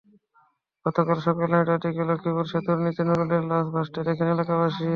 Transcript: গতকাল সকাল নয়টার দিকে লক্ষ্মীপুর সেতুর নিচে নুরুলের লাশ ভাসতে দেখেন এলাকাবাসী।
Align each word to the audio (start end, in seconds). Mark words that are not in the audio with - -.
গতকাল 0.85 1.17
সকাল 1.25 1.47
নয়টার 1.51 1.79
দিকে 1.83 2.01
লক্ষ্মীপুর 2.09 2.45
সেতুর 2.51 2.77
নিচে 2.85 3.01
নুরুলের 3.07 3.43
লাশ 3.49 3.65
ভাসতে 3.73 3.99
দেখেন 4.07 4.27
এলাকাবাসী। 4.29 4.85